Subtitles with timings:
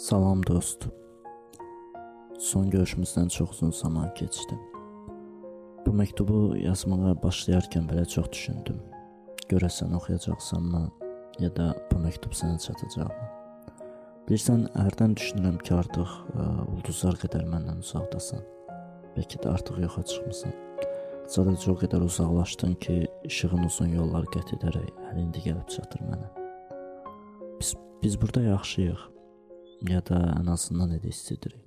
[0.00, 0.86] Salam dost.
[2.38, 4.56] Son görüşümüzdən çox uzun zaman keçdi.
[5.86, 8.78] Bu məktubu yazmağa başlayarkən belə çox düşündüm.
[9.50, 10.80] Görəsən oxuyacaqsanmı,
[11.44, 13.28] ya da bu məktub sənə çatacaqmı?
[14.30, 18.40] Bilirsən, hərdən düşünürəm ki, artıq ə, ulduzlar qədər məndən uzaqdasan.
[19.18, 20.58] Bəlkə də artıq yoxa çıxmısan.
[21.36, 26.34] Sadəcə o qədər uzaqlaşdın ki, işığın uzun yollar qət edərək hələ indi gəlib çatır mənə.
[27.60, 29.19] Biz biz burada yaxşıyıq
[29.88, 31.62] ya da ən azından elə hiss edirik.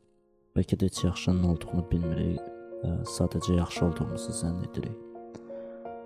[0.56, 2.42] Bəlkə də heç yaxşının olduğunu bilmirik
[2.84, 4.98] sadəcə yaxşı olduğumuzu zənn edirik.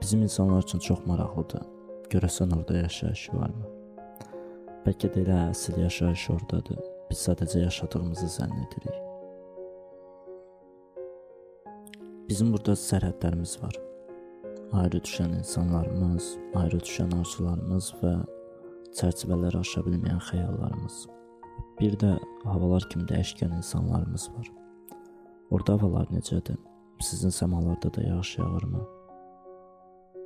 [0.01, 1.65] Bizim insanlar üçün çox maraqlıdır.
[2.11, 3.65] Görəsən orada yaşayış varmı?
[4.85, 6.79] Bəlkə də elə əsl yaşayış ordadır.
[7.09, 9.01] Biz sadəcə yaşadığımızı zənn edirik.
[12.29, 13.75] Bizim burada sərhədlərimiz var.
[14.73, 18.15] Ayrı düşən insanlarımız, ayrı düşən arzularımız və
[18.99, 21.05] çərçivələri aşa bilməyən xəyallarımız.
[21.79, 24.47] Bir də havalar kimi dəyişkən insanlarımız var.
[25.53, 26.57] Orda havalar necədir?
[26.99, 28.81] Sizin səmalarda da yağış yağırmı?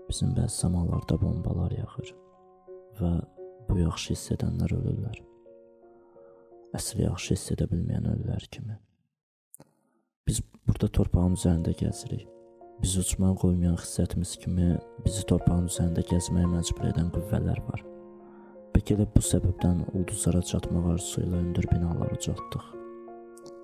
[0.10, 2.14] Bizim bəzi səmalarda bombalar yağır
[3.02, 3.12] və
[3.70, 5.20] bu yaxşı hiss edənlər ölürlər.
[6.80, 8.80] Əsl yaxşı hiss edə bilməyən ölürlər kimi.
[10.28, 12.28] Biz burada torpağın üzərində gəzirik.
[12.82, 14.74] Bizi uçmağa qoymayan xissiyyətimiz kimi
[15.06, 17.91] bizi torpağın üzərində gəzməyə məcbur edən qüvvələr var.
[18.72, 22.68] Bəlkə də bu səbəbdən ulduzlara çatmaq arzusu ilə hündür binalar ucaltdıq.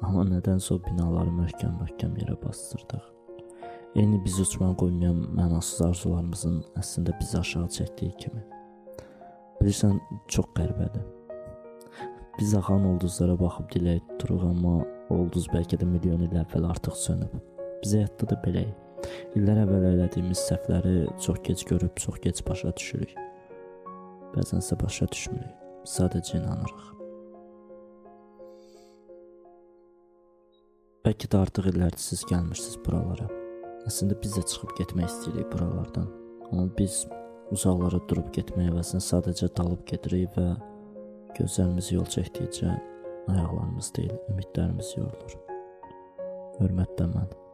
[0.03, 3.05] Amma nədənsə o binaları möhkəm-möhkəm yerə basdırdıq.
[3.97, 8.43] Eyni bizi uçmağa qoymayan mənasız arzularımızın əslində bizi aşağı çəkdiyi kimi.
[9.61, 9.95] Bilirsən,
[10.29, 11.05] çox qəribədir.
[12.37, 14.75] Biz axan ulduzlara baxıb dilək tuturuq, amma
[15.15, 17.31] ulduz bəlkə də milyon il əvvəl artıq sönüb.
[17.81, 18.75] Biz həyatda da beləyik.
[19.39, 23.15] İllər əvvəl elədiyimiz səhvləri çox gec görüb, çox gec başa düşürük.
[24.37, 25.65] Bəzənsə başa düşmürük.
[25.87, 26.83] Sadəcə inanırıq.
[31.07, 33.25] Bəlkə də artıq illərdir siz gəlmirsiniz buralara.
[33.89, 36.09] Əslində biz də çıxıb getmək istəyirik buralardan.
[36.51, 36.99] Amma biz
[37.55, 40.51] uzaqlara durub getməyə əvəzinə sadəcə dalıb gedirik və
[41.39, 42.75] gözlərimiz yol çəkdikcə
[43.31, 45.37] ayaqlarımız deyil, ümidlərimiz yorulur.
[46.59, 47.46] Hörmətlə mən.